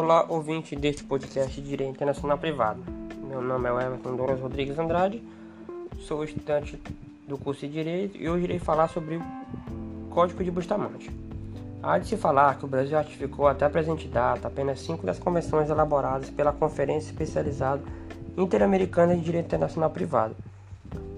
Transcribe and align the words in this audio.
Olá, 0.00 0.24
ouvinte 0.28 0.76
deste 0.76 1.02
podcast 1.02 1.60
de 1.60 1.68
Direito 1.70 1.90
Internacional 1.90 2.38
Privado. 2.38 2.80
Meu 3.28 3.42
nome 3.42 3.68
é 3.68 3.84
Everton 3.84 4.14
Douglas 4.14 4.40
Rodrigues 4.40 4.78
Andrade, 4.78 5.20
sou 5.98 6.22
estudante 6.22 6.80
do 7.26 7.36
curso 7.36 7.66
de 7.66 7.72
Direito 7.72 8.16
e 8.16 8.30
hoje 8.30 8.44
irei 8.44 8.60
falar 8.60 8.86
sobre 8.86 9.16
o 9.16 9.22
Código 10.08 10.44
de 10.44 10.52
Bustamante. 10.52 11.10
Há 11.82 11.98
de 11.98 12.06
se 12.06 12.16
falar 12.16 12.56
que 12.56 12.64
o 12.64 12.68
Brasil 12.68 12.96
ratificou 12.96 13.48
até 13.48 13.64
a 13.64 13.70
presente 13.70 14.06
data 14.06 14.46
apenas 14.46 14.78
cinco 14.78 15.04
das 15.04 15.18
convenções 15.18 15.68
elaboradas 15.68 16.30
pela 16.30 16.52
Conferência 16.52 17.10
Especializada 17.10 17.82
Interamericana 18.36 19.16
de 19.16 19.20
Direito 19.20 19.46
Internacional 19.46 19.90
Privado. 19.90 20.36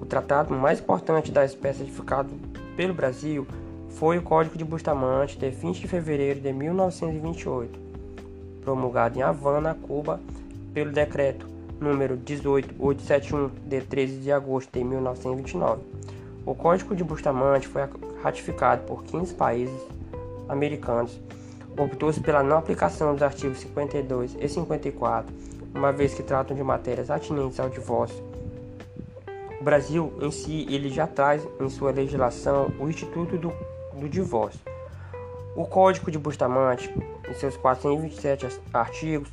O 0.01 0.07
tratado 0.07 0.55
mais 0.55 0.81
importante 0.81 1.31
da 1.31 1.45
espécie 1.45 1.81
ratificado 1.81 2.31
pelo 2.79 2.95
Brasil 2.95 3.47
foi 3.91 4.17
o 4.17 4.23
Código 4.23 4.57
de 4.57 4.65
Bustamante 4.65 5.37
de 5.37 5.51
20 5.51 5.83
de 5.83 5.87
fevereiro 5.87 6.41
de 6.41 6.51
1928, 6.51 7.90
promulgado 8.63 9.19
em 9.19 9.23
Havana, 9.23 9.77
Cuba, 9.83 10.21
pelo 10.73 10.93
decreto 10.93 11.47
número 11.81 12.17
18871 12.17 13.51
de 13.67 13.81
13 13.81 14.17
de 14.19 14.33
agosto 14.33 14.71
de 14.73 14.85
1929. 14.85 15.83
O 16.45 16.55
Código 16.55 16.95
de 16.95 17.03
Bustamante 17.03 17.69
foi 17.69 17.83
ratificado 18.23 18.83
por 18.85 19.03
15 19.05 19.35
países 19.35 19.81
americanos. 20.49 21.19
Optou-se 21.77 22.21
pela 22.21 22.43
não 22.43 22.59
aplicação 22.59 23.13
dos 23.13 23.23
artigos 23.23 23.61
52 23.61 24.37
e 24.41 24.49
54, 24.49 25.33
uma 25.75 25.93
vez 25.93 26.15
que 26.15 26.23
tratam 26.23 26.57
de 26.57 26.63
matérias 26.63 27.11
atinentes 27.11 27.59
ao 27.59 27.71
divórcio 27.71 28.31
o 29.61 29.65
Brasil 29.65 30.11
em 30.23 30.31
si 30.31 30.67
ele 30.71 30.89
já 30.89 31.07
traz 31.07 31.47
em 31.61 31.69
sua 31.69 31.91
legislação 31.91 32.73
o 32.81 32.89
instituto 32.89 33.37
do 33.37 33.53
do 34.01 34.09
divórcio. 34.09 34.70
O 35.55 35.65
Código 35.65 36.11
de 36.11 36.19
Bustamante, 36.19 36.93
em 37.29 37.35
seus 37.35 37.57
427 37.57 38.61
artigos, 38.73 39.29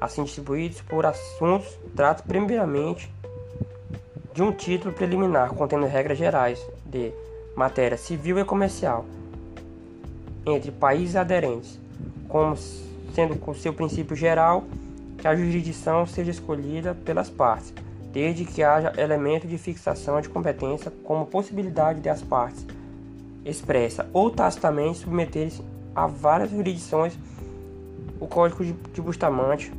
assim 0.00 0.24
distribuídos 0.24 0.80
por 0.82 1.06
assuntos, 1.06 1.78
trata 1.96 2.22
primeiramente 2.22 3.10
de 4.34 4.42
um 4.42 4.52
título 4.52 4.92
preliminar 4.92 5.50
contendo 5.50 5.86
regras 5.86 6.18
gerais 6.18 6.60
de 6.84 7.12
matéria 7.56 7.96
civil 7.96 8.38
e 8.38 8.44
comercial 8.44 9.04
entre 10.46 10.70
países 10.70 11.16
aderentes, 11.16 11.78
como 12.28 12.56
sendo 13.14 13.36
com 13.36 13.54
seu 13.54 13.72
princípio 13.72 14.14
geral 14.14 14.64
que 15.16 15.26
a 15.26 15.34
jurisdição 15.34 16.04
seja 16.04 16.30
escolhida 16.30 16.94
pelas 16.94 17.30
partes, 17.30 17.72
desde 18.12 18.44
que 18.44 18.62
haja 18.62 18.92
elemento 18.98 19.46
de 19.46 19.56
fixação 19.56 20.20
de 20.20 20.28
competência 20.28 20.92
como 21.04 21.24
possibilidade 21.24 22.00
de 22.00 22.08
as 22.08 22.20
partes 22.20 22.66
expressa 23.44 24.08
ou 24.12 24.30
tacitamente 24.30 24.98
submeter-se 24.98 25.62
a 25.94 26.06
várias 26.06 26.50
jurisdições, 26.50 27.16
o 28.20 28.26
Código 28.26 28.64
de 28.64 29.00
Bustamante 29.00 29.72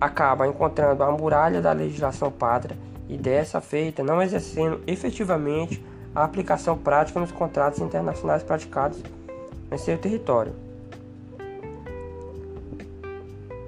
acaba 0.00 0.46
encontrando 0.46 1.02
a 1.02 1.10
muralha 1.10 1.60
da 1.60 1.72
legislação 1.72 2.30
pátria 2.30 2.76
e 3.08 3.16
dessa 3.16 3.60
feita 3.60 4.02
não 4.02 4.22
exercendo 4.22 4.80
efetivamente 4.86 5.84
a 6.14 6.24
aplicação 6.24 6.76
prática 6.76 7.18
nos 7.18 7.32
contratos 7.32 7.80
internacionais 7.80 8.42
praticados 8.42 9.02
em 9.70 9.78
seu 9.78 9.96
território. 9.96 10.52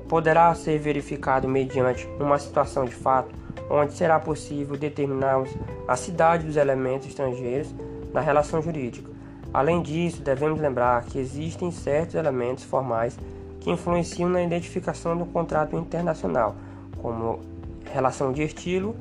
Poderá 0.08 0.54
ser 0.54 0.78
verificado 0.78 1.48
mediante 1.48 2.06
uma 2.20 2.38
situação 2.38 2.84
de 2.84 2.94
fato 2.94 3.34
onde 3.70 3.94
será 3.94 4.20
possível 4.20 4.76
determinarmos 4.76 5.50
a 5.88 5.96
cidade 5.96 6.46
dos 6.46 6.56
elementos 6.56 7.08
estrangeiros 7.08 7.74
na 8.12 8.20
relação 8.20 8.60
jurídica, 8.60 9.10
Além 9.54 9.80
disso, 9.80 10.20
devemos 10.20 10.60
lembrar 10.60 11.04
que 11.04 11.16
existem 11.16 11.70
certos 11.70 12.16
elementos 12.16 12.64
formais 12.64 13.16
que 13.60 13.70
influenciam 13.70 14.28
na 14.28 14.42
identificação 14.42 15.16
do 15.16 15.24
contrato 15.24 15.76
internacional, 15.76 16.56
como 17.00 17.38
relação 17.84 18.32
de 18.32 18.42
estilo, 18.42 18.96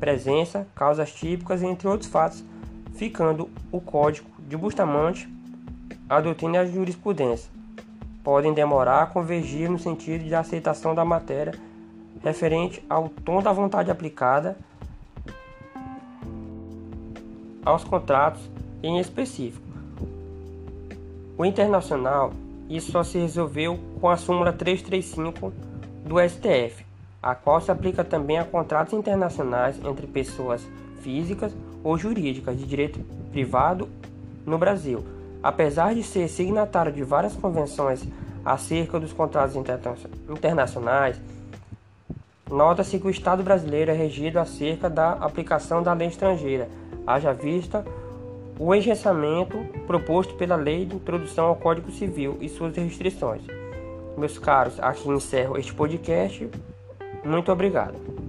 presença, 0.00 0.66
causas 0.74 1.12
típicas, 1.12 1.62
entre 1.62 1.86
outros 1.86 2.10
fatos, 2.10 2.42
ficando 2.94 3.50
o 3.70 3.82
Código 3.82 4.30
de 4.48 4.56
Bustamante, 4.56 5.28
a 6.08 6.22
doutrina 6.22 6.56
e 6.56 6.58
a 6.60 6.64
jurisprudência. 6.64 7.50
Podem 8.24 8.54
demorar 8.54 9.02
a 9.02 9.06
convergir 9.06 9.70
no 9.70 9.78
sentido 9.78 10.24
de 10.24 10.34
aceitação 10.34 10.94
da 10.94 11.04
matéria 11.04 11.52
referente 12.22 12.82
ao 12.88 13.10
tom 13.10 13.42
da 13.42 13.52
vontade 13.52 13.90
aplicada 13.90 14.56
aos 17.62 17.84
contratos 17.84 18.40
em 18.82 18.98
específico. 18.98 19.67
O 21.38 21.44
internacional, 21.44 22.32
isso 22.68 22.90
só 22.90 23.04
se 23.04 23.16
resolveu 23.16 23.78
com 24.00 24.08
a 24.08 24.16
súmula 24.16 24.52
335 24.52 25.52
do 26.04 26.16
STF, 26.28 26.84
a 27.22 27.32
qual 27.32 27.60
se 27.60 27.70
aplica 27.70 28.02
também 28.02 28.40
a 28.40 28.44
contratos 28.44 28.92
internacionais 28.92 29.78
entre 29.84 30.08
pessoas 30.08 30.66
físicas 31.00 31.54
ou 31.84 31.96
jurídicas 31.96 32.58
de 32.58 32.66
direito 32.66 32.98
privado 33.30 33.88
no 34.44 34.58
Brasil. 34.58 35.04
Apesar 35.40 35.94
de 35.94 36.02
ser 36.02 36.26
signatário 36.26 36.92
de 36.92 37.04
várias 37.04 37.36
convenções 37.36 38.02
acerca 38.44 38.98
dos 38.98 39.12
contratos 39.12 39.54
internacionais, 40.28 41.20
nota-se 42.50 42.98
que 42.98 43.06
o 43.06 43.10
Estado 43.10 43.44
brasileiro 43.44 43.92
é 43.92 43.94
regido 43.94 44.40
acerca 44.40 44.90
da 44.90 45.12
aplicação 45.12 45.84
da 45.84 45.92
lei 45.92 46.08
estrangeira, 46.08 46.68
haja 47.06 47.32
vista 47.32 47.84
o 48.58 48.74
engessamento 48.74 49.64
proposto 49.86 50.34
pela 50.34 50.56
Lei 50.56 50.84
de 50.84 50.96
Introdução 50.96 51.46
ao 51.46 51.56
Código 51.56 51.90
Civil 51.92 52.36
e 52.40 52.48
suas 52.48 52.76
restrições. 52.76 53.42
Meus 54.16 54.36
caros, 54.38 54.80
aqui 54.80 55.08
encerro 55.08 55.56
este 55.56 55.72
podcast. 55.72 56.48
Muito 57.24 57.52
obrigado. 57.52 58.27